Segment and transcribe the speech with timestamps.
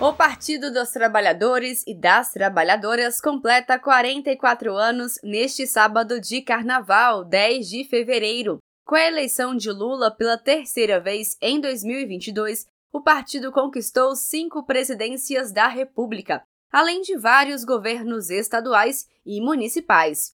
[0.00, 7.68] O Partido dos Trabalhadores e das Trabalhadoras completa 44 anos neste sábado de carnaval, 10
[7.68, 8.58] de fevereiro.
[8.86, 15.50] Com a eleição de Lula pela terceira vez em 2022, o partido conquistou cinco presidências
[15.50, 20.30] da República, além de vários governos estaduais e municipais.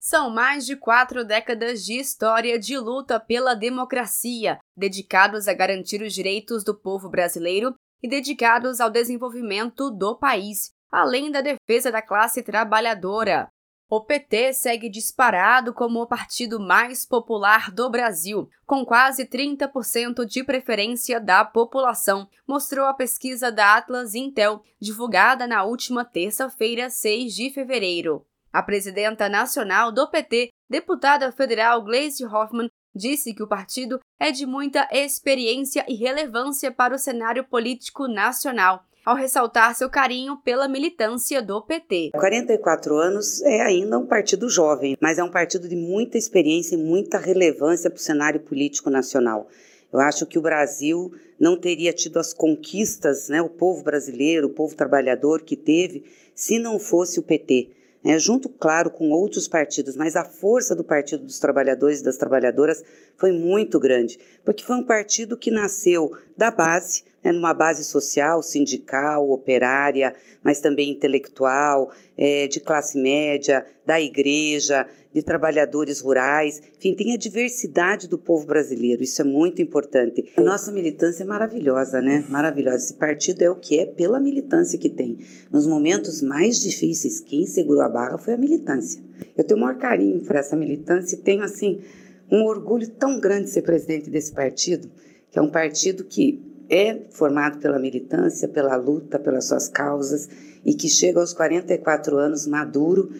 [0.00, 6.12] São mais de quatro décadas de história de luta pela democracia, dedicados a garantir os
[6.12, 12.42] direitos do povo brasileiro e dedicados ao desenvolvimento do país, além da defesa da classe
[12.42, 13.48] trabalhadora.
[13.88, 20.44] O PT segue disparado como o partido mais popular do Brasil, com quase 30% de
[20.44, 27.50] preferência da população, mostrou a pesquisa da Atlas Intel, divulgada na última terça-feira, 6 de
[27.54, 28.26] fevereiro.
[28.52, 34.46] A presidenta nacional do PT, deputada federal Gleisi Hoffmann, disse que o partido é de
[34.46, 41.42] muita experiência e relevância para o cenário político nacional, ao ressaltar seu carinho pela militância
[41.42, 42.10] do PT.
[42.14, 46.78] 44 anos é ainda um partido jovem, mas é um partido de muita experiência e
[46.78, 49.48] muita relevância para o cenário político nacional.
[49.92, 54.54] Eu acho que o Brasil não teria tido as conquistas, né, o povo brasileiro, o
[54.54, 57.70] povo trabalhador que teve, se não fosse o PT
[58.04, 62.18] né, junto, claro, com outros partidos, mas a força do Partido dos Trabalhadores e das
[62.18, 62.84] Trabalhadoras
[63.16, 68.42] foi muito grande, porque foi um partido que nasceu da base, né, numa base social,
[68.42, 76.92] sindical, operária, mas também intelectual, é, de classe média, da igreja, de trabalhadores rurais, enfim,
[76.92, 80.32] tem a diversidade do povo brasileiro, isso é muito importante.
[80.36, 82.24] A nossa militância é maravilhosa, né?
[82.28, 82.78] Maravilhosa.
[82.78, 85.18] Esse partido é o que é pela militância que tem.
[85.52, 89.00] Nos momentos mais difíceis, quem segurou a barra foi a militância.
[89.36, 91.80] Eu tenho o maior carinho por essa militância e tenho, assim,
[92.28, 94.90] um orgulho tão grande de ser presidente desse partido,
[95.30, 100.28] que é um partido que é formado pela militância, pela luta, pelas suas causas
[100.64, 103.10] e que chega aos 44 anos maduro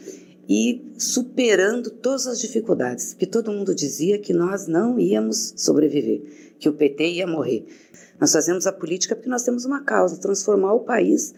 [0.49, 6.69] e superando todas as dificuldades, que todo mundo dizia que nós não íamos sobreviver, que
[6.69, 7.67] o PT ia morrer.
[8.21, 11.35] Nós fazemos a política porque nós temos uma causa, transformar o país,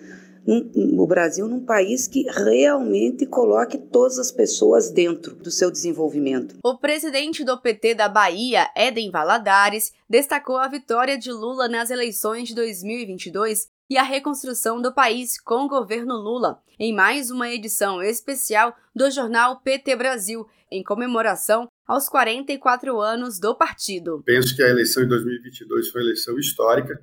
[0.47, 6.57] num, o Brasil, num país que realmente coloque todas as pessoas dentro do seu desenvolvimento.
[6.65, 12.49] O presidente do PT da Bahia, Eden Valadares, destacou a vitória de Lula nas eleições
[12.49, 18.03] de 2022 e a reconstrução do país com o governo Lula, em mais uma edição
[18.03, 24.23] especial do jornal PT Brasil, em comemoração aos 44 anos do partido.
[24.25, 27.01] Penso que a eleição de 2022 foi uma eleição histórica,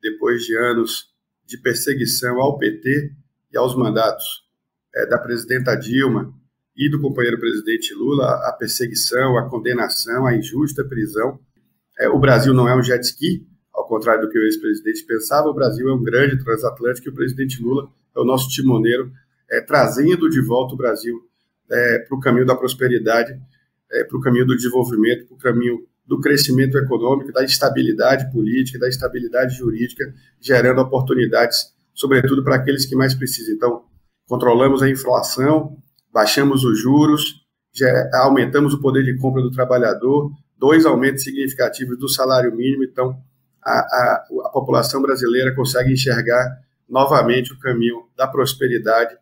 [0.00, 1.09] depois de anos
[1.50, 3.12] de perseguição ao PT
[3.52, 4.44] e aos mandatos
[4.94, 6.32] é, da presidenta Dilma
[6.76, 11.40] e do companheiro presidente Lula, a perseguição, a condenação, a injusta prisão.
[11.98, 13.44] É, o Brasil não é um jet ski,
[13.74, 17.14] ao contrário do que o ex-presidente pensava, o Brasil é um grande transatlântico e o
[17.14, 19.12] presidente Lula é o nosso timoneiro,
[19.50, 21.20] é, trazendo de volta o Brasil
[21.66, 23.32] para o caminho da prosperidade,
[24.08, 28.88] para o caminho do desenvolvimento, para o caminho do crescimento econômico, da estabilidade política, da
[28.88, 33.54] estabilidade jurídica, gerando oportunidades, sobretudo para aqueles que mais precisam.
[33.54, 33.84] Então,
[34.26, 35.76] controlamos a inflação,
[36.12, 37.46] baixamos os juros,
[38.12, 42.82] aumentamos o poder de compra do trabalhador, dois aumentos significativos do salário mínimo.
[42.82, 43.16] Então,
[43.64, 49.16] a, a, a população brasileira consegue enxergar novamente o caminho da prosperidade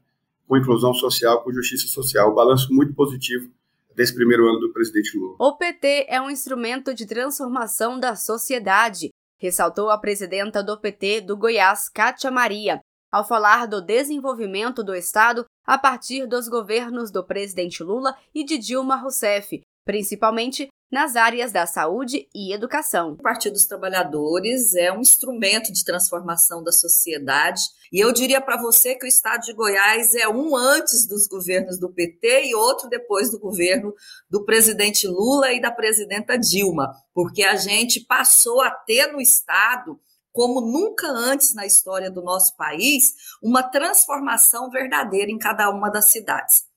[0.47, 2.33] com inclusão social, com justiça social.
[2.33, 3.51] Um balanço muito positivo
[3.99, 5.35] desse primeiro ano do presidente Lula.
[5.41, 9.11] O PT é um instrumento de transformação da sociedade,
[9.41, 12.79] ressaltou a presidenta do PT do Goiás, Kátia Maria,
[13.11, 18.57] ao falar do desenvolvimento do Estado a partir dos governos do presidente Lula e de
[18.57, 23.13] Dilma Rousseff, principalmente nas áreas da saúde e educação.
[23.13, 27.61] O Partido dos Trabalhadores é um instrumento de transformação da sociedade
[27.93, 31.79] e eu diria para você que o estado de Goiás é um antes dos governos
[31.79, 33.95] do PT e outro depois do governo
[34.31, 40.01] do presidente Lula e da presidenta Dilma, porque a gente passou a ter no estado
[40.33, 46.13] como nunca antes na história do nosso país, uma transformação verdadeira em cada uma das
[46.13, 46.69] cidades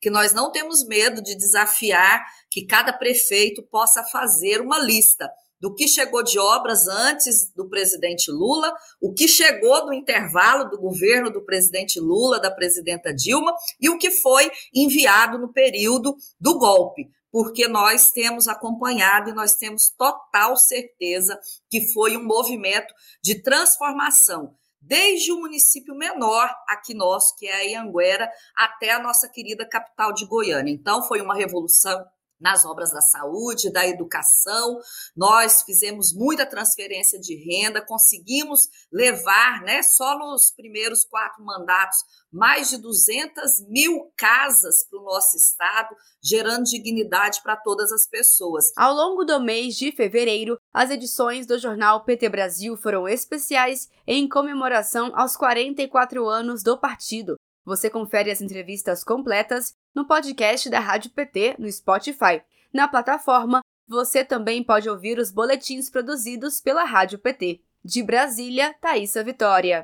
[0.00, 5.30] que nós não temos medo de desafiar que cada prefeito possa fazer uma lista
[5.60, 10.80] do que chegou de obras antes do presidente Lula, o que chegou do intervalo do
[10.80, 16.58] governo do presidente Lula, da presidenta Dilma, e o que foi enviado no período do
[16.58, 21.38] golpe, porque nós temos acompanhado e nós temos total certeza
[21.68, 27.64] que foi um movimento de transformação desde o município menor aqui nosso, que é a
[27.64, 30.72] Ianguera, até a nossa querida capital de Goiânia.
[30.72, 32.04] Então, foi uma revolução
[32.40, 34.78] nas obras da saúde, da educação.
[35.16, 41.98] Nós fizemos muita transferência de renda, conseguimos levar, né, só nos primeiros quatro mandatos,
[42.32, 48.72] mais de 200 mil casas para o nosso estado, gerando dignidade para todas as pessoas.
[48.76, 54.28] Ao longo do mês de fevereiro, as edições do jornal PT Brasil foram especiais em
[54.28, 57.36] comemoração aos 44 anos do partido.
[57.64, 62.42] Você confere as entrevistas completas no podcast da Rádio PT no Spotify.
[62.72, 67.60] Na plataforma, você também pode ouvir os boletins produzidos pela Rádio PT.
[67.84, 69.78] De Brasília, Thaisa Vitória.